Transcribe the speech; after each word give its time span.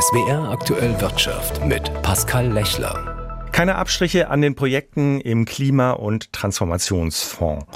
SWR 0.00 0.50
aktuell 0.52 1.00
Wirtschaft 1.00 1.64
mit 1.64 1.90
Pascal 2.02 2.46
Lechler. 2.52 3.17
Keine 3.58 3.74
Abstriche 3.74 4.30
an 4.30 4.40
den 4.40 4.54
Projekten 4.54 5.20
im 5.20 5.44
Klima- 5.44 5.90
und 5.90 6.32
Transformationsfonds. 6.32 7.66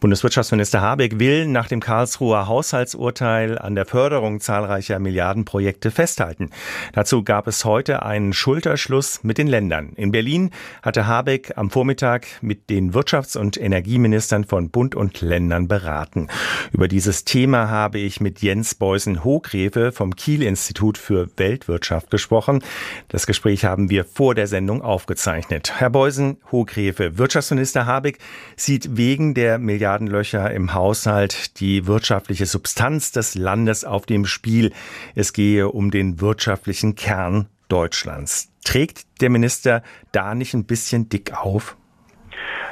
Bundeswirtschaftsminister 0.00 0.80
Habeck 0.80 1.20
will 1.20 1.46
nach 1.46 1.68
dem 1.68 1.78
Karlsruher 1.78 2.48
Haushaltsurteil 2.48 3.56
an 3.56 3.76
der 3.76 3.86
Förderung 3.86 4.40
zahlreicher 4.40 4.98
Milliardenprojekte 4.98 5.92
festhalten. 5.92 6.50
Dazu 6.92 7.22
gab 7.22 7.46
es 7.46 7.64
heute 7.64 8.02
einen 8.02 8.32
Schulterschluss 8.32 9.22
mit 9.22 9.38
den 9.38 9.46
Ländern. 9.46 9.92
In 9.94 10.10
Berlin 10.10 10.50
hatte 10.82 11.06
Habeck 11.06 11.52
am 11.54 11.70
Vormittag 11.70 12.26
mit 12.40 12.68
den 12.68 12.92
Wirtschafts- 12.92 13.38
und 13.38 13.56
Energieministern 13.60 14.42
von 14.42 14.70
Bund 14.70 14.96
und 14.96 15.20
Ländern 15.20 15.68
beraten. 15.68 16.26
Über 16.72 16.88
dieses 16.88 17.24
Thema 17.24 17.70
habe 17.70 18.00
ich 18.00 18.20
mit 18.20 18.42
Jens 18.42 18.74
Beusen-Hogrefe 18.74 19.92
vom 19.92 20.16
Kiel-Institut 20.16 20.98
für 20.98 21.28
Weltwirtschaft 21.36 22.10
gesprochen. 22.10 22.64
Das 23.06 23.28
Gespräch 23.28 23.64
haben 23.64 23.88
wir 23.88 24.04
vor 24.04 24.34
der 24.34 24.48
Sendung 24.48 24.82
aufgezeichnet 24.82 25.27
aufgezeichnet. 25.28 25.72
Herr 25.78 25.90
Beusen, 25.90 26.38
Hohgräfe, 26.50 27.18
Wirtschaftsminister 27.18 27.86
Habeck 27.86 28.18
sieht 28.56 28.96
wegen 28.96 29.34
der 29.34 29.58
Milliardenlöcher 29.58 30.50
im 30.50 30.74
Haushalt 30.74 31.60
die 31.60 31.86
wirtschaftliche 31.86 32.46
Substanz 32.46 33.12
des 33.12 33.34
Landes 33.34 33.84
auf 33.84 34.06
dem 34.06 34.24
Spiel. 34.24 34.72
Es 35.14 35.32
gehe 35.32 35.68
um 35.68 35.90
den 35.90 36.20
wirtschaftlichen 36.20 36.94
Kern 36.94 37.46
Deutschlands. 37.68 38.48
Trägt 38.64 39.20
der 39.20 39.30
Minister 39.30 39.82
da 40.12 40.34
nicht 40.34 40.54
ein 40.54 40.66
bisschen 40.66 41.08
dick 41.08 41.32
auf? 41.34 41.76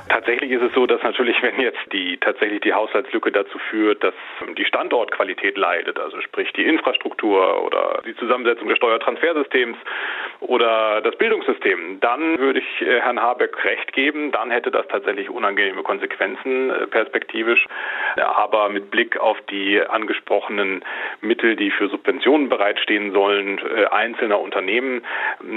Tatsächlich 0.09 0.53
ist 0.53 0.63
es 0.63 0.73
so, 0.73 0.87
dass 0.87 1.03
natürlich, 1.03 1.37
wenn 1.43 1.61
jetzt 1.61 1.81
die 1.93 2.17
tatsächlich 2.19 2.61
die 2.61 2.73
Haushaltslücke 2.73 3.33
dazu 3.33 3.59
führt, 3.71 4.05
dass 4.05 4.15
die 4.57 4.65
Standortqualität 4.65 5.59
leidet, 5.59 5.99
also 5.99 6.21
sprich 6.21 6.53
die 6.53 6.65
Infrastruktur 6.65 7.65
oder 7.65 8.03
die 8.07 8.15
Zusammensetzung 8.15 8.69
des 8.69 8.77
Steuertransfersystems 8.79 9.77
oder 10.41 11.01
das 11.01 11.17
Bildungssystem, 11.17 12.01
dann 12.01 12.39
würde 12.39 12.61
ich 12.61 12.83
äh, 12.83 13.01
Herrn 13.01 13.21
Habeck 13.21 13.65
recht 13.65 13.93
geben, 13.93 14.33
dann 14.33 14.51
hätte 14.51 14.71
das 14.71 14.87
tatsächlich 14.89 15.31
unangenehme 15.31 15.83
Konsequenzen 15.83 16.71
äh, 16.71 16.87
perspektivisch. 16.87 17.67
Aber 18.17 18.69
mit 18.69 18.91
Blick 18.91 19.19
auf 19.19 19.39
die 19.51 19.81
angesprochenen 19.81 20.85
Mittel, 21.21 21.57
die 21.57 21.71
für 21.71 21.89
Subventionen 21.89 22.49
bereitstehen 22.49 23.13
sollen, 23.13 23.59
äh, 23.59 23.87
einzelner 23.87 24.41
Unternehmen, 24.41 25.03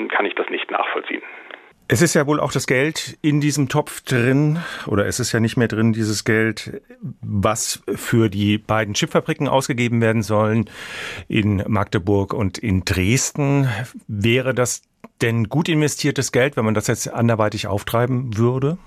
kann 0.10 0.26
ich 0.26 0.36
das 0.36 0.50
nicht 0.50 0.72
nachvollziehen. 0.72 1.24
Es 1.92 2.04
ist 2.04 2.14
ja 2.14 2.28
wohl 2.28 2.40
auch 2.40 2.52
das 2.52 2.68
Geld 2.68 3.18
in 3.24 3.42
diesem 3.42 3.68
Topf 3.68 4.02
drin, 4.02 4.60
oder 4.86 5.08
es 5.08 5.20
ist 5.20 5.32
ja 5.32 5.40
nicht 5.40 5.58
mehr 5.58 5.68
drin, 5.68 5.92
dieses 5.92 6.24
Geld, 6.24 6.84
was 7.22 7.82
für 7.96 8.30
die 8.30 8.60
beiden 8.60 8.94
Chipfabriken 8.94 9.48
ausgegeben 9.48 10.00
werden 10.00 10.22
sollen 10.22 10.70
in 11.28 11.64
Magdeburg 11.68 12.36
und 12.36 12.60
in 12.60 12.86
Dresden. 12.86 13.70
Wäre 14.08 14.54
das 14.54 14.84
denn 15.24 15.50
gut 15.50 15.68
investiertes 15.68 16.32
Geld, 16.32 16.58
wenn 16.58 16.66
man 16.66 16.76
das 16.76 16.86
jetzt 16.86 17.12
anderweitig 17.12 17.66
auftreiben 17.66 18.38
würde? 18.38 18.78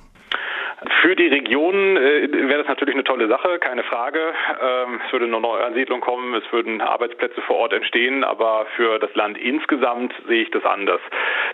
Für 1.02 1.16
die 1.16 1.26
Region 1.26 1.96
äh, 1.96 2.28
wäre 2.30 2.58
das 2.58 2.68
natürlich 2.68 2.94
eine 2.94 3.02
tolle 3.02 3.26
Sache, 3.26 3.58
keine 3.58 3.82
Frage. 3.82 4.20
Ähm, 4.20 5.00
es 5.04 5.12
würde 5.12 5.24
eine 5.24 5.40
Neuansiedlung 5.40 6.00
kommen, 6.00 6.32
es 6.34 6.44
würden 6.52 6.80
Arbeitsplätze 6.80 7.40
vor 7.42 7.56
Ort 7.56 7.72
entstehen, 7.72 8.22
aber 8.22 8.66
für 8.76 9.00
das 9.00 9.12
Land 9.16 9.36
insgesamt 9.36 10.14
sehe 10.28 10.42
ich 10.44 10.50
das 10.52 10.64
anders. 10.64 11.00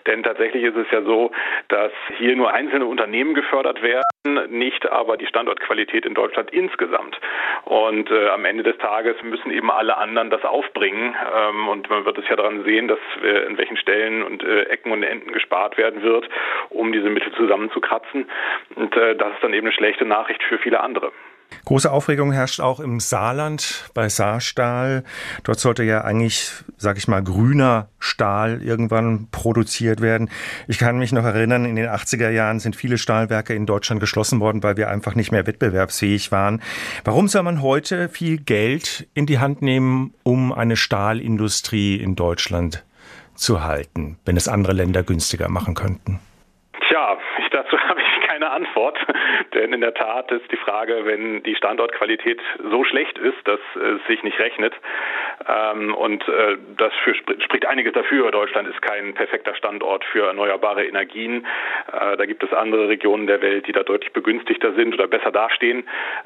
Denn 0.07 0.23
tatsächlich 0.23 0.65
ist 0.65 0.77
es 0.77 0.87
ja 0.91 1.01
so, 1.01 1.31
dass 1.69 1.93
hier 2.19 2.37
nur 2.37 2.53
einzelne 2.53 2.85
Unternehmen 2.85 3.33
gefördert 3.33 3.81
werden, 3.83 4.03
nicht 4.25 4.91
aber 4.91 5.17
die 5.17 5.27
Standortqualität 5.27 6.05
in 6.05 6.15
Deutschland 6.15 6.51
insgesamt. 6.51 7.19
Und 7.65 8.11
äh, 8.11 8.29
am 8.29 8.45
Ende 8.45 8.63
des 8.63 8.77
Tages 8.79 9.17
müssen 9.23 9.51
eben 9.51 9.71
alle 9.71 9.97
anderen 9.97 10.31
das 10.31 10.45
aufbringen. 10.45 11.15
Ähm, 11.37 11.69
und 11.69 11.89
man 11.89 12.05
wird 12.05 12.19
es 12.19 12.29
ja 12.29 12.37
daran 12.37 12.65
sehen, 12.65 12.89
dass 12.89 12.99
äh, 13.23 13.47
in 13.47 13.57
welchen 13.59 13.77
Stellen 13.77 14.23
und 14.23 14.43
äh, 14.43 14.63
Ecken 14.65 14.93
und 14.93 15.03
Enden 15.03 15.33
gespart 15.33 15.79
werden 15.79 16.03
wird, 16.03 16.29
um 16.71 16.93
diese 16.93 17.11
Mittel 17.11 17.33
zusammenzukratzen. 17.33 18.29
Und 18.75 18.97
äh, 18.97 19.17
das 19.17 19.33
ist 19.35 19.43
dann 19.43 19.55
eben 19.55 19.67
eine 19.67 19.75
schlechte 19.75 20.05
Nachricht 20.05 20.43
für 20.43 20.59
viele 20.59 20.81
andere. 20.81 21.13
Große 21.65 21.91
Aufregung 21.91 22.33
herrscht 22.33 22.61
auch 22.61 22.81
im 22.81 23.01
Saarland 23.01 23.91
bei 23.95 24.09
Saarstahl. 24.09 25.05
Dort 25.45 25.61
sollte 25.61 25.83
ja 25.83 26.03
eigentlich, 26.03 26.53
sag 26.77 26.97
ich 26.97 27.09
mal, 27.09 27.23
grüner 27.23 27.89
Stahl 27.99 28.63
irgendwann 28.63 29.29
produziert 29.31 30.01
werden. 30.01 30.31
Ich 30.67 30.79
kann 30.79 30.99
mich 30.99 31.13
noch 31.13 31.25
erinnern, 31.25 31.65
in 31.65 31.77
den 31.77 31.89
80er 31.89 32.31
Jahren 32.31 32.59
sind 32.61 32.77
viele 32.77 32.99
Stahlwerke 32.99 33.55
in 33.55 33.67
Deutschland 33.67 34.01
geschlossen 34.01 34.41
worden, 34.41 34.63
weil 34.63 34.77
wir 34.77 34.89
einfach 34.89 35.15
nicht 35.15 35.33
mehr 35.33 35.47
wettbewerbsfähig 35.47 36.33
waren. 36.33 36.63
Warum 37.05 37.29
soll 37.29 37.43
man 37.43 37.63
heute 37.63 38.09
viel 38.09 38.39
Geld 38.39 39.07
in 39.15 39.27
die 39.27 39.39
Hand 39.39 39.63
nehmen, 39.63 40.15
um 40.23 40.53
eine 40.53 40.77
Stahlindustrie 40.77 41.97
in 41.97 42.17
Deutschland 42.17 42.85
zu 43.35 43.63
halten, 43.63 44.19
wenn 44.25 44.37
es 44.37 44.49
andere 44.49 44.73
Länder 44.73 45.03
günstiger 45.03 45.49
machen 45.49 45.75
könnten? 45.75 46.21
Tja, 46.89 47.17
ich, 47.39 47.51
dazu 47.51 47.77
habe 47.89 48.01
ich 48.01 48.28
keine 48.39 48.51
Antwort, 48.53 48.99
denn 49.55 49.73
in 49.73 49.81
der 49.81 49.95
Tat 49.95 50.31
ist 50.31 50.51
die 50.53 50.57
Frage, 50.57 51.05
wenn 51.05 51.43
die 51.43 51.57
Standortqualität 51.57 52.41
so 52.71 52.85
schlecht 52.85 53.19
ist, 53.19 53.37
dass 53.45 53.61
es 53.75 54.07
sich 54.07 54.23
nicht 54.23 54.39
rechnet, 54.39 54.75
ähm, 55.49 55.95
und 55.95 56.27
äh, 56.29 56.57
das 56.77 56.93
für, 57.05 57.15
spricht 57.15 57.67
einiges 57.67 57.93
dafür. 57.95 58.31
Deutschland 58.31 58.69
ist 58.69 58.81
kein 58.83 59.15
perfekter 59.15 59.55
Standort 59.55 60.05
für 60.05 60.27
erneuerbare 60.27 60.85
Energien. 60.85 61.47
Äh, 61.93 62.17
da 62.17 62.27
gibt 62.27 62.43
es 62.43 62.53
andere 62.53 62.89
Regionen 62.89 63.27
der 63.27 63.41
Welt, 63.41 63.67
die 63.67 63.73
da 63.73 63.83
deutlich 63.83 64.13
begünstigter 64.13 64.73
sind 64.75 64.95
oder 64.95 65.07
besser 65.07 65.31
dastehen. 65.31 65.85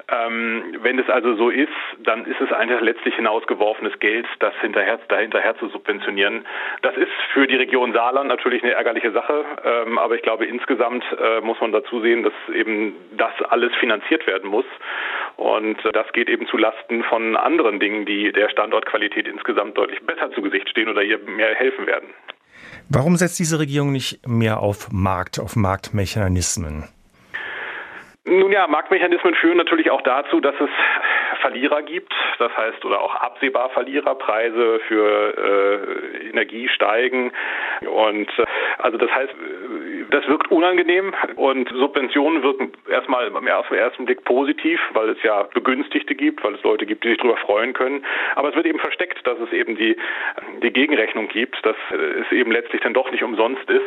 Ähm, 0.08 0.76
wenn 0.82 0.98
es 0.98 1.08
also 1.08 1.34
so 1.36 1.50
ist, 1.50 1.68
dann 1.98 2.24
ist 2.26 2.40
es 2.40 2.52
einfach 2.52 2.80
letztlich 2.80 3.14
hinausgeworfenes 3.14 3.98
Geld, 4.00 4.26
das 4.40 4.54
hinterher, 4.60 4.98
dahinterher 5.08 5.56
zu 5.58 5.68
subventionieren. 5.68 6.44
Das 6.82 6.96
ist 6.96 7.12
für 7.32 7.46
die 7.46 7.56
Region 7.56 7.92
Saarland 7.92 8.28
natürlich 8.28 8.62
eine 8.62 8.72
ärgerliche 8.72 9.12
Sache, 9.12 9.44
ähm, 9.64 9.98
aber 9.98 10.16
ich 10.16 10.22
glaube 10.22 10.46
insgesamt 10.46 11.04
äh, 11.12 11.40
muss 11.40 11.60
man 11.60 11.72
dazu 11.72 12.00
sehen, 12.00 12.24
dass 12.24 12.32
eben 12.54 12.96
das 13.16 13.32
alles 13.50 13.72
finanziert 13.76 14.26
werden 14.26 14.50
muss. 14.50 14.66
Und 15.36 15.78
das 15.92 16.12
geht 16.12 16.28
eben 16.28 16.46
zu 16.46 16.56
Lasten 16.56 17.02
von 17.04 17.36
anderen 17.36 17.80
Dingen, 17.80 18.06
die 18.06 18.32
der 18.32 18.48
Standortqualität 18.48 19.26
insgesamt 19.26 19.76
deutlich 19.76 20.00
besser 20.02 20.30
zu 20.32 20.42
Gesicht 20.42 20.68
stehen 20.68 20.88
oder 20.88 21.02
hier 21.02 21.18
mehr 21.18 21.54
helfen 21.54 21.86
werden. 21.86 22.08
Warum 22.88 23.16
setzt 23.16 23.38
diese 23.38 23.58
Regierung 23.58 23.92
nicht 23.92 24.26
mehr 24.26 24.60
auf 24.60 24.88
Markt, 24.92 25.40
auf 25.40 25.56
Marktmechanismen? 25.56 26.88
Nun 28.24 28.52
ja, 28.52 28.68
Marktmechanismen 28.68 29.34
führen 29.34 29.56
natürlich 29.56 29.90
auch 29.90 30.02
dazu, 30.02 30.40
dass 30.40 30.54
es 30.60 30.70
Verlierer 31.40 31.82
gibt, 31.82 32.12
das 32.38 32.56
heißt 32.56 32.84
oder 32.84 33.00
auch 33.00 33.16
absehbar 33.16 33.70
Verlierer, 33.70 34.14
Preise 34.14 34.78
für 34.86 35.34
äh, 35.36 36.28
Energie 36.28 36.68
steigen 36.68 37.32
und 37.80 38.28
äh, 38.38 38.44
also 38.78 38.96
das 38.96 39.10
heißt, 39.10 39.34
das 40.12 40.26
wirkt 40.28 40.50
unangenehm 40.50 41.12
und 41.36 41.68
Subventionen 41.70 42.42
wirken 42.42 42.72
erstmal 42.88 43.30
den 43.30 43.46
ersten 43.46 44.04
Blick 44.04 44.24
positiv, 44.24 44.80
weil 44.92 45.10
es 45.10 45.22
ja 45.22 45.42
Begünstigte 45.54 46.14
gibt, 46.14 46.44
weil 46.44 46.54
es 46.54 46.62
Leute 46.62 46.86
gibt, 46.86 47.04
die 47.04 47.08
sich 47.08 47.18
darüber 47.18 47.36
freuen 47.38 47.72
können, 47.72 48.04
aber 48.36 48.50
es 48.50 48.54
wird 48.54 48.66
eben 48.66 48.78
versteckt, 48.78 49.26
dass 49.26 49.38
es 49.40 49.52
eben 49.52 49.76
die 49.76 49.96
die 50.62 50.72
Gegenrechnung 50.72 51.28
gibt, 51.28 51.64
dass 51.64 51.76
es 51.90 52.30
eben 52.32 52.52
letztlich 52.52 52.82
dann 52.82 52.94
doch 52.94 53.10
nicht 53.10 53.22
umsonst 53.22 53.68
ist. 53.68 53.84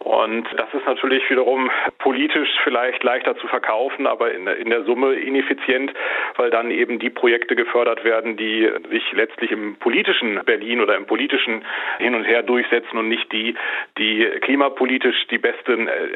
Und 0.00 0.46
das 0.56 0.72
ist 0.74 0.86
natürlich 0.86 1.28
wiederum 1.30 1.70
politisch 1.98 2.50
vielleicht 2.62 3.02
leichter 3.02 3.36
zu 3.36 3.46
verkaufen, 3.46 4.06
aber 4.06 4.32
in, 4.32 4.46
in 4.46 4.68
der 4.68 4.84
Summe 4.84 5.14
ineffizient, 5.14 5.92
weil 6.36 6.50
dann 6.50 6.70
eben 6.70 6.98
die 6.98 7.10
Projekte 7.10 7.56
gefördert 7.56 8.04
werden, 8.04 8.36
die 8.36 8.68
sich 8.90 9.12
letztlich 9.12 9.50
im 9.50 9.76
politischen 9.76 10.40
Berlin 10.44 10.80
oder 10.80 10.96
im 10.96 11.06
politischen 11.06 11.64
Hin 11.98 12.14
und 12.14 12.24
Her 12.24 12.42
durchsetzen 12.42 12.98
und 12.98 13.08
nicht 13.08 13.32
die, 13.32 13.54
die 13.96 14.26
klimapolitisch 14.42 15.26
die 15.28 15.38
besten 15.38 15.53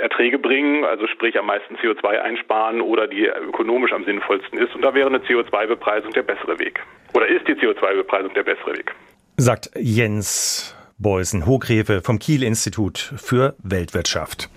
Erträge 0.01 0.39
bringen, 0.39 0.85
also 0.85 1.07
sprich 1.07 1.39
am 1.39 1.47
meisten 1.47 1.77
CO2 1.77 2.07
einsparen 2.21 2.81
oder 2.81 3.07
die 3.07 3.27
ökonomisch 3.27 3.93
am 3.93 4.05
sinnvollsten 4.05 4.59
ist. 4.59 4.75
Und 4.75 4.83
da 4.83 4.95
wäre 4.95 5.09
eine 5.09 5.19
CO2-Bepreisung 5.19 6.13
der 6.13 6.23
bessere 6.23 6.59
Weg. 6.59 6.81
Oder 7.15 7.27
ist 7.27 7.47
die 7.49 7.55
CO2-Bepreisung 7.55 8.35
der 8.35 8.43
bessere 8.43 8.77
Weg? 8.77 8.95
Sagt 9.37 9.71
Jens 9.77 10.75
Beusen 11.01 11.47
Hochrefe 11.47 12.01
vom 12.03 12.19
Kiel-Institut 12.19 12.99
für 12.99 13.55
Weltwirtschaft. 13.63 14.51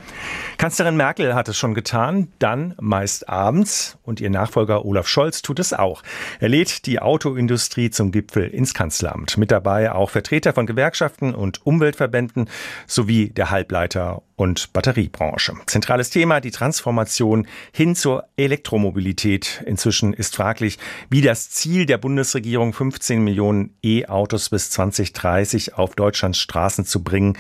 Kanzlerin 0.62 0.96
Merkel 0.96 1.34
hat 1.34 1.48
es 1.48 1.58
schon 1.58 1.74
getan, 1.74 2.28
dann 2.38 2.76
meist 2.80 3.28
abends 3.28 3.98
und 4.04 4.22
ihr 4.22 4.30
Nachfolger 4.30 4.86
Olaf 4.86 5.08
Scholz 5.08 5.42
tut 5.42 5.58
es 5.58 5.74
auch. 5.74 6.04
Er 6.40 6.50
lädt 6.50 6.86
die 6.86 7.00
Autoindustrie 7.00 7.90
zum 7.90 8.12
Gipfel 8.12 8.48
ins 8.48 8.76
Kanzleramt. 8.76 9.40
Mit 9.40 9.50
dabei 9.50 9.92
auch 9.92 10.12
Vertreter 10.12 10.54
von 10.54 10.68
Gewerkschaften 10.68 11.34
und 11.34 11.66
Umweltverbänden 11.66 12.48
sowie 12.86 13.30
der 13.30 13.50
Halbleiter- 13.50 14.22
und 14.36 14.72
Batteriebranche. 14.72 15.54
Zentrales 15.66 16.12
Thema 16.12 16.42
die 16.42 16.52
Transformation 16.52 17.48
hin 17.74 17.96
zur 17.96 18.26
Elektromobilität. 18.38 19.64
Inzwischen 19.66 20.14
ist 20.14 20.36
fraglich, 20.36 20.78
wie 21.10 21.22
das 21.22 21.50
Ziel 21.50 21.88
der 21.88 21.98
Bundesregierung 21.98 22.74
15 22.74 23.24
Millionen 23.24 23.76
E-Autos 23.84 24.50
bis 24.50 24.70
2030 24.70 25.74
auf 25.74 25.96
Deutschlands 25.96 26.38
Straßen 26.38 26.86
zu 26.86 27.04
bringen 27.04 27.36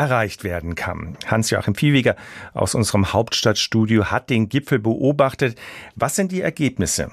erreicht 0.00 0.44
werden 0.44 0.74
kann. 0.76 1.16
Hans-Joachim 1.26 1.74
Viehweger 1.74 2.16
aus 2.54 2.74
unserem 2.74 3.12
Hauptstadtstudio 3.12 4.06
hat 4.06 4.30
den 4.30 4.48
Gipfel 4.48 4.78
beobachtet. 4.78 5.58
Was 5.94 6.16
sind 6.16 6.32
die 6.32 6.40
Ergebnisse? 6.40 7.10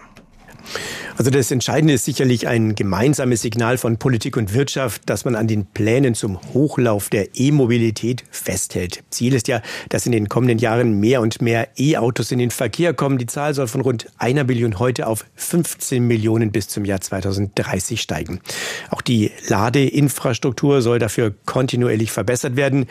Also 1.17 1.31
das 1.31 1.49
Entscheidende 1.49 1.95
ist 1.95 2.05
sicherlich 2.05 2.47
ein 2.47 2.75
gemeinsames 2.75 3.41
Signal 3.41 3.77
von 3.79 3.97
Politik 3.97 4.37
und 4.37 4.53
Wirtschaft, 4.53 5.01
dass 5.07 5.25
man 5.25 5.35
an 5.35 5.47
den 5.47 5.65
Plänen 5.65 6.13
zum 6.13 6.39
Hochlauf 6.53 7.09
der 7.09 7.29
E-Mobilität 7.35 8.23
festhält. 8.29 9.03
Ziel 9.09 9.33
ist 9.33 9.47
ja, 9.47 9.61
dass 9.89 10.05
in 10.05 10.11
den 10.11 10.29
kommenden 10.29 10.59
Jahren 10.59 10.99
mehr 10.99 11.21
und 11.21 11.41
mehr 11.41 11.69
E-Autos 11.77 12.31
in 12.31 12.37
den 12.37 12.51
Verkehr 12.51 12.93
kommen. 12.93 13.17
Die 13.17 13.25
Zahl 13.25 13.55
soll 13.55 13.67
von 13.67 13.81
rund 13.81 14.07
einer 14.19 14.43
Million 14.43 14.77
heute 14.77 15.07
auf 15.07 15.25
15 15.35 16.05
Millionen 16.05 16.51
bis 16.51 16.67
zum 16.67 16.85
Jahr 16.85 17.01
2030 17.01 17.99
steigen. 17.99 18.39
Auch 18.91 19.01
die 19.01 19.31
Ladeinfrastruktur 19.47 20.83
soll 20.83 20.99
dafür 20.99 21.33
kontinuierlich 21.45 22.11
verbessert 22.11 22.55
werden. 22.55 22.85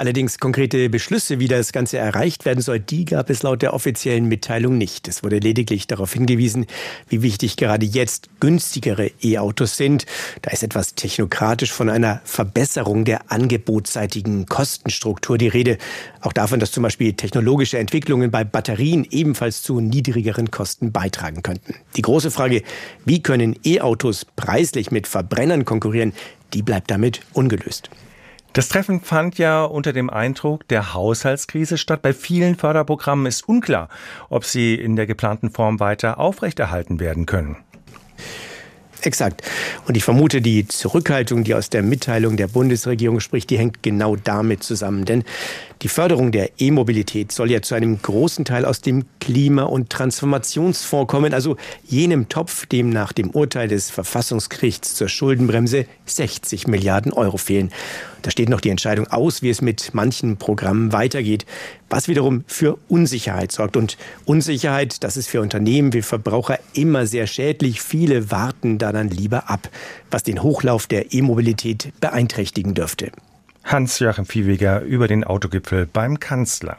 Allerdings 0.00 0.38
konkrete 0.38 0.88
Beschlüsse, 0.88 1.40
wie 1.40 1.46
das 1.46 1.72
Ganze 1.72 1.98
erreicht 1.98 2.46
werden 2.46 2.62
soll, 2.62 2.80
die 2.80 3.04
gab 3.04 3.28
es 3.28 3.42
laut 3.42 3.60
der 3.60 3.74
offiziellen 3.74 4.24
Mitteilung 4.24 4.78
nicht. 4.78 5.06
Es 5.08 5.22
wurde 5.22 5.40
lediglich 5.40 5.88
darauf 5.88 6.14
hingewiesen, 6.14 6.64
wie 7.10 7.20
wichtig 7.20 7.58
gerade 7.58 7.84
jetzt 7.84 8.30
günstigere 8.40 9.10
E-Autos 9.22 9.76
sind. 9.76 10.06
Da 10.40 10.52
ist 10.52 10.62
etwas 10.62 10.94
technokratisch 10.94 11.70
von 11.70 11.90
einer 11.90 12.22
Verbesserung 12.24 13.04
der 13.04 13.30
angebotsseitigen 13.30 14.46
Kostenstruktur 14.46 15.36
die 15.36 15.48
Rede. 15.48 15.76
Auch 16.22 16.32
davon, 16.32 16.60
dass 16.60 16.72
zum 16.72 16.82
Beispiel 16.82 17.12
technologische 17.12 17.78
Entwicklungen 17.78 18.30
bei 18.30 18.42
Batterien 18.42 19.06
ebenfalls 19.10 19.62
zu 19.62 19.80
niedrigeren 19.80 20.50
Kosten 20.50 20.92
beitragen 20.92 21.42
könnten. 21.42 21.74
Die 21.96 22.02
große 22.02 22.30
Frage, 22.30 22.62
wie 23.04 23.22
können 23.22 23.54
E-Autos 23.66 24.24
preislich 24.24 24.90
mit 24.90 25.06
Verbrennern 25.06 25.66
konkurrieren, 25.66 26.14
die 26.54 26.62
bleibt 26.62 26.90
damit 26.90 27.20
ungelöst. 27.34 27.90
Das 28.52 28.68
Treffen 28.68 29.00
fand 29.00 29.38
ja 29.38 29.62
unter 29.62 29.92
dem 29.92 30.10
Eindruck 30.10 30.66
der 30.66 30.92
Haushaltskrise 30.92 31.78
statt. 31.78 32.02
Bei 32.02 32.12
vielen 32.12 32.56
Förderprogrammen 32.56 33.26
ist 33.26 33.48
unklar, 33.48 33.88
ob 34.28 34.44
sie 34.44 34.74
in 34.74 34.96
der 34.96 35.06
geplanten 35.06 35.50
Form 35.50 35.78
weiter 35.78 36.18
aufrechterhalten 36.18 36.98
werden 36.98 37.26
können. 37.26 37.56
Exakt. 39.02 39.42
Und 39.86 39.96
ich 39.96 40.04
vermute, 40.04 40.42
die 40.42 40.66
Zurückhaltung, 40.68 41.44
die 41.44 41.54
aus 41.54 41.70
der 41.70 41.82
Mitteilung 41.82 42.36
der 42.36 42.48
Bundesregierung 42.48 43.20
spricht, 43.20 43.48
die 43.50 43.56
hängt 43.56 43.82
genau 43.82 44.16
damit 44.16 44.62
zusammen. 44.62 45.04
Denn 45.04 45.24
die 45.82 45.88
Förderung 45.88 46.32
der 46.32 46.50
E-Mobilität 46.58 47.32
soll 47.32 47.50
ja 47.50 47.62
zu 47.62 47.74
einem 47.74 48.02
großen 48.02 48.44
Teil 48.44 48.64
aus 48.64 48.80
dem 48.80 49.04
Klima- 49.20 49.62
und 49.62 49.90
Transformationsfonds 49.90 51.10
kommen, 51.10 51.32
also 51.32 51.56
jenem 51.84 52.28
Topf, 52.28 52.66
dem 52.66 52.90
nach 52.90 53.12
dem 53.12 53.30
Urteil 53.30 53.68
des 53.68 53.90
Verfassungsgerichts 53.90 54.94
zur 54.94 55.08
Schuldenbremse 55.08 55.86
60 56.04 56.66
Milliarden 56.66 57.12
Euro 57.12 57.38
fehlen. 57.38 57.70
Da 58.22 58.30
steht 58.30 58.48
noch 58.48 58.60
die 58.60 58.70
Entscheidung 58.70 59.06
aus, 59.08 59.42
wie 59.42 59.50
es 59.50 59.62
mit 59.62 59.94
manchen 59.94 60.36
Programmen 60.36 60.92
weitergeht, 60.92 61.46
was 61.88 62.08
wiederum 62.08 62.44
für 62.46 62.78
Unsicherheit 62.88 63.52
sorgt. 63.52 63.76
Und 63.76 63.96
Unsicherheit, 64.24 65.02
das 65.02 65.16
ist 65.16 65.28
für 65.28 65.40
Unternehmen 65.40 65.92
wie 65.92 66.02
Verbraucher 66.02 66.58
immer 66.74 67.06
sehr 67.06 67.26
schädlich. 67.26 67.80
Viele 67.80 68.30
warten 68.30 68.78
da 68.78 68.92
dann 68.92 69.08
lieber 69.08 69.48
ab, 69.50 69.68
was 70.10 70.22
den 70.22 70.42
Hochlauf 70.42 70.86
der 70.86 71.12
E-Mobilität 71.12 71.92
beeinträchtigen 72.00 72.74
dürfte. 72.74 73.10
Hans-Joachim 73.64 74.26
Viehweger 74.26 74.80
über 74.80 75.06
den 75.06 75.22
Autogipfel 75.22 75.86
beim 75.86 76.18
Kanzler. 76.18 76.78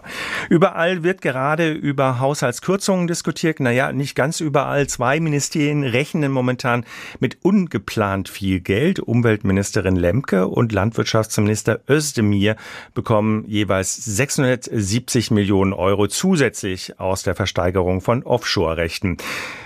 Überall 0.50 1.04
wird 1.04 1.22
gerade 1.22 1.72
über 1.72 2.20
Haushaltskürzungen 2.20 3.08
diskutiert. 3.08 3.60
Naja, 3.60 3.94
nicht 3.94 4.16
ganz 4.16 4.42
überall. 4.42 4.88
Zwei 4.88 5.20
Ministerien 5.20 5.84
rechnen 5.84 6.32
momentan 6.32 6.86
mit 7.20 7.38
ungeplant 7.44 8.30
viel 8.30 8.60
Geld. 8.60 9.00
Umweltministerin 9.00 9.96
Lemke 9.96 10.48
und 10.48 10.72
Landwirtschaftsminister 10.72 11.80
Özdemir 11.88 12.56
bekommen 12.94 13.46
jeweils 13.48 13.96
670 13.96 15.32
Millionen 15.32 15.74
Euro 15.74 16.08
zusätzlich 16.08 17.00
aus 17.00 17.24
der 17.24 17.36
Versteigerung 17.36 18.02
von 18.02 18.24
Offshore-Rechten. 18.24 19.18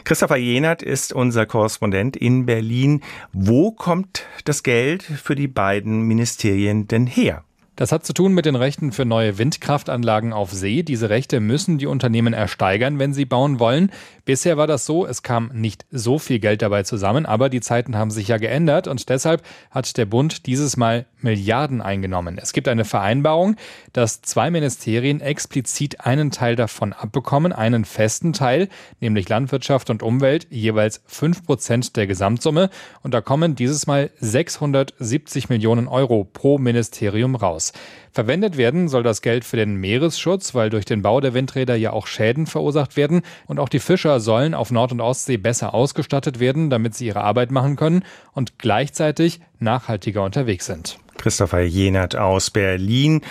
Christopher 0.04 0.38
Jenert 0.38 0.84
ist 0.84 1.14
unser 1.14 1.48
Korrespondent 1.48 2.16
in 2.16 2.46
Berlin. 2.46 3.02
Wo 3.34 3.72
kommt 3.72 4.26
das 4.44 4.62
Geld 4.62 5.02
für 5.02 5.36
die 5.36 5.48
beiden 5.48 6.02
Ministerien 6.02 6.88
denn 6.88 7.05
her? 7.08 7.44
Das 7.76 7.92
hat 7.92 8.06
zu 8.06 8.14
tun 8.14 8.34
mit 8.34 8.46
den 8.46 8.56
Rechten 8.56 8.94
für 8.94 9.04
neue 9.04 9.38
Windkraftanlagen 9.38 10.32
auf 10.32 10.54
See. 10.54 10.82
Diese 10.82 11.10
Rechte 11.10 11.42
müssen 11.42 11.78
die 11.78 11.88
Unternehmen 11.88 12.34
ersteigern, 12.34 13.00
wenn 13.00 13.14
sie 13.14 13.26
bauen 13.26 13.60
wollen. 13.60 13.92
Bisher 14.24 14.56
war 14.56 14.66
das 14.66 14.86
so, 14.86 15.06
es 15.06 15.24
kam 15.24 15.52
nicht 15.54 15.86
so 15.92 16.18
viel 16.18 16.40
Geld 16.40 16.62
dabei 16.62 16.84
zusammen, 16.84 17.26
aber 17.26 17.50
die 17.50 17.60
Zeiten 17.60 17.98
haben 17.98 18.12
sich 18.12 18.30
ja 18.30 18.38
geändert 18.38 18.88
und 18.88 19.10
deshalb 19.10 19.44
hat 19.72 19.98
der 19.98 20.06
Bund 20.06 20.46
dieses 20.46 20.78
Mal 20.78 21.06
Milliarden 21.20 21.82
eingenommen. 21.82 22.38
Es 22.42 22.54
gibt 22.54 22.70
eine 22.70 22.86
Vereinbarung, 22.86 23.58
dass 23.92 24.22
zwei 24.22 24.52
Ministerien 24.52 25.20
explizit 25.20 26.02
einen 26.02 26.32
Teil 26.32 26.56
davon 26.56 26.94
abbekommen, 26.94 27.52
einen 27.52 27.84
festen 27.84 28.32
Teil, 28.32 28.70
nämlich 29.02 29.28
Landwirtschaft 29.28 29.90
und 29.90 30.02
Umwelt, 30.02 30.48
jeweils 30.50 31.02
fünf 31.08 31.46
Prozent 31.46 31.98
der 31.98 32.08
Gesamtsumme 32.08 32.70
und 33.02 33.14
da 33.14 33.20
kommen 33.20 33.56
dieses 33.56 33.86
Mal 33.86 34.12
670 34.20 35.50
Millionen 35.50 35.88
Euro 35.88 36.24
pro 36.24 36.58
Ministerium 36.58 37.36
raus 37.36 37.65
aus. 37.66 37.74
Verwendet 38.12 38.56
werden 38.56 38.88
soll 38.88 39.04
das 39.04 39.22
Geld 39.22 39.44
für 39.44 39.58
den 39.58 39.76
Meeresschutz, 39.76 40.56
weil 40.56 40.70
durch 40.70 40.86
den 40.86 41.02
Bau 41.02 41.20
der 41.20 41.34
Windräder 41.34 41.76
ja 41.76 41.92
auch 41.92 42.08
Schäden 42.08 42.48
verursacht 42.48 42.96
werden. 42.96 43.24
Und 43.46 43.60
auch 43.60 43.70
die 43.70 43.80
Fischer 43.80 44.20
sollen 44.20 44.54
auf 44.54 44.72
Nord- 44.72 44.94
und 44.94 45.02
Ostsee 45.02 45.38
besser 45.38 45.74
ausgestattet 45.74 46.40
werden, 46.40 46.70
damit 46.70 46.96
sie 46.96 47.08
ihre 47.08 47.22
Arbeit 47.22 47.52
machen 47.52 47.76
können 47.76 48.04
und 48.34 48.58
gleichzeitig 48.58 49.42
nachhaltiger 49.60 50.24
unterwegs 50.24 50.66
sind. 50.66 50.98
Christopher 51.18 51.62
Jenert 51.62 52.16
aus 52.16 52.52
Berlin. 52.52 53.22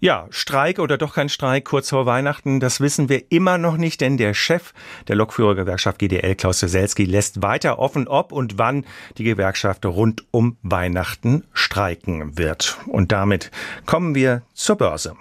Ja, 0.00 0.26
Streik 0.30 0.78
oder 0.78 0.98
doch 0.98 1.14
kein 1.14 1.28
Streik 1.28 1.64
kurz 1.64 1.90
vor 1.90 2.06
Weihnachten, 2.06 2.60
das 2.60 2.80
wissen 2.80 3.08
wir 3.08 3.30
immer 3.30 3.58
noch 3.58 3.76
nicht, 3.76 4.00
denn 4.00 4.16
der 4.16 4.34
Chef 4.34 4.72
der 5.08 5.16
Lokführergewerkschaft 5.16 5.98
GDL, 5.98 6.34
Klaus 6.34 6.60
Joselski, 6.60 7.04
lässt 7.04 7.42
weiter 7.42 7.78
offen, 7.78 8.08
ob 8.08 8.32
und 8.32 8.58
wann 8.58 8.84
die 9.18 9.24
Gewerkschaft 9.24 9.84
rund 9.86 10.24
um 10.30 10.56
Weihnachten 10.62 11.44
streiken 11.52 12.38
wird. 12.38 12.78
Und 12.86 13.12
damit 13.12 13.50
kommen 13.86 14.14
wir 14.14 14.42
zur 14.54 14.76
Börse. 14.76 15.16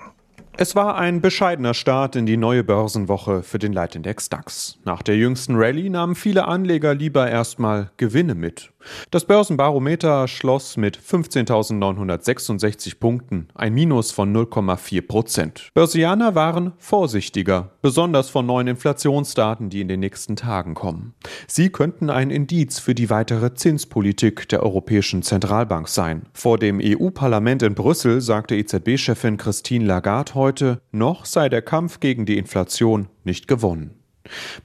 Es 0.57 0.75
war 0.75 0.97
ein 0.97 1.21
bescheidener 1.21 1.73
Start 1.73 2.15
in 2.15 2.25
die 2.25 2.37
neue 2.37 2.63
Börsenwoche 2.63 3.41
für 3.41 3.57
den 3.57 3.71
Leitindex 3.71 4.29
DAX. 4.29 4.77
Nach 4.83 5.01
der 5.01 5.15
jüngsten 5.15 5.55
Rallye 5.55 5.89
nahmen 5.89 6.13
viele 6.13 6.45
Anleger 6.45 6.93
lieber 6.93 7.29
erstmal 7.29 7.89
Gewinne 7.97 8.35
mit. 8.35 8.71
Das 9.11 9.25
Börsenbarometer 9.25 10.27
schloss 10.27 10.77
mit 10.77 10.97
15.966 10.97 12.99
Punkten, 12.99 13.47
ein 13.53 13.73
Minus 13.73 14.11
von 14.11 14.35
0,4 14.35 15.07
Prozent. 15.07 15.69
Börsianer 15.73 16.35
waren 16.35 16.73
vorsichtiger, 16.77 17.71
besonders 17.81 18.29
von 18.29 18.45
neuen 18.45 18.67
Inflationsdaten, 18.67 19.69
die 19.69 19.81
in 19.81 19.87
den 19.87 19.99
nächsten 19.99 20.35
Tagen 20.35 20.73
kommen. 20.73 21.13
Sie 21.47 21.69
könnten 21.69 22.09
ein 22.09 22.31
Indiz 22.31 22.79
für 22.79 22.95
die 22.95 23.09
weitere 23.09 23.53
Zinspolitik 23.53 24.49
der 24.49 24.63
Europäischen 24.63 25.21
Zentralbank 25.21 25.87
sein. 25.87 26.23
Vor 26.33 26.57
dem 26.57 26.81
EU-Parlament 26.83 27.63
in 27.63 27.75
Brüssel 27.75 28.21
sagte 28.21 28.55
EZB-Chefin 28.55 29.37
Christine 29.37 29.85
Lagarde 29.85 30.33
heute, 30.51 30.81
noch 30.91 31.23
sei 31.23 31.47
der 31.47 31.61
Kampf 31.61 32.01
gegen 32.01 32.25
die 32.25 32.37
Inflation 32.37 33.07
nicht 33.23 33.47
gewonnen. 33.47 33.91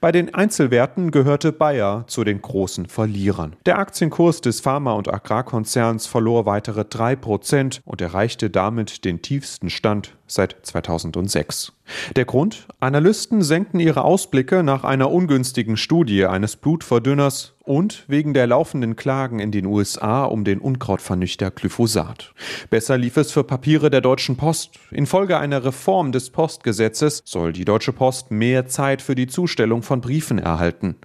Bei 0.01 0.11
den 0.11 0.35
Einzelwerten 0.35 1.11
gehörte 1.11 1.53
Bayer 1.53 2.03
zu 2.07 2.25
den 2.25 2.41
großen 2.41 2.87
Verlierern. 2.87 3.55
Der 3.65 3.79
Aktienkurs 3.79 4.41
des 4.41 4.59
Pharma- 4.59 4.91
und 4.91 5.07
Agrarkonzerns 5.07 6.05
verlor 6.05 6.45
weitere 6.45 6.81
3% 6.81 7.79
und 7.85 8.01
erreichte 8.01 8.49
damit 8.49 9.05
den 9.05 9.21
tiefsten 9.21 9.69
Stand 9.69 10.17
seit 10.27 10.57
2006. 10.63 11.71
Der 12.17 12.25
Grund? 12.25 12.67
Analysten 12.81 13.41
senkten 13.41 13.79
ihre 13.79 14.03
Ausblicke 14.03 14.63
nach 14.63 14.83
einer 14.83 15.09
ungünstigen 15.09 15.77
Studie 15.77 16.25
eines 16.25 16.57
Blutverdünners 16.57 17.53
und 17.67 18.05
wegen 18.07 18.33
der 18.33 18.47
laufenden 18.47 18.95
Klagen 18.95 19.39
in 19.39 19.51
den 19.51 19.65
USA 19.65 20.25
um 20.25 20.43
den 20.43 20.59
Unkrautvernichter 20.59 21.51
Glyphosat. 21.51 22.33
Besser 22.69 22.97
lief 22.97 23.17
es 23.17 23.31
für 23.31 23.43
Papiere 23.43 23.89
der 23.89 24.01
Deutschen 24.01 24.37
Post. 24.37 24.71
Infolge 24.91 25.37
einer 25.37 25.63
Reform 25.63 26.11
des 26.11 26.29
Postgesetzes 26.29 27.21
soll 27.25 27.53
die 27.53 27.65
Deutsche 27.65 27.93
Post 27.93 28.31
mehr 28.31 28.67
Zeit 28.67 29.01
für 29.01 29.15
die 29.15 29.27
Zustellung 29.27 29.83
von 29.83 30.01
Briefen 30.01 30.39
erhalten. 30.39 30.95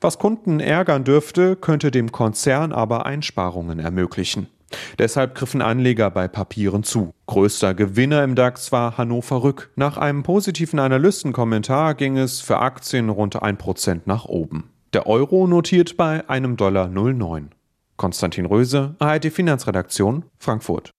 Was 0.00 0.18
Kunden 0.18 0.60
ärgern 0.60 1.04
dürfte, 1.04 1.56
könnte 1.56 1.90
dem 1.90 2.12
Konzern 2.12 2.72
aber 2.72 3.06
Einsparungen 3.06 3.78
ermöglichen. 3.78 4.48
Deshalb 4.98 5.34
griffen 5.34 5.62
Anleger 5.62 6.10
bei 6.10 6.28
Papieren 6.28 6.82
zu. 6.82 7.12
Größter 7.26 7.74
Gewinner 7.74 8.22
im 8.22 8.34
DAX 8.34 8.72
war 8.72 8.98
Hannover 8.98 9.42
Rück. 9.42 9.70
Nach 9.76 9.96
einem 9.96 10.22
positiven 10.22 10.78
Analystenkommentar 10.78 11.94
ging 11.94 12.16
es 12.16 12.40
für 12.40 12.58
Aktien 12.58 13.08
rund 13.08 13.42
1% 13.42 14.02
nach 14.04 14.26
oben. 14.26 14.70
Der 14.92 15.06
Euro 15.06 15.46
notiert 15.46 15.96
bei 15.96 16.28
einem 16.28 16.56
Dollar 16.56 16.88
09. 16.88 17.50
Konstantin 17.96 18.44
Röse, 18.44 18.96
ARD 18.98 19.30
Finanzredaktion, 19.30 20.24
Frankfurt. 20.40 20.90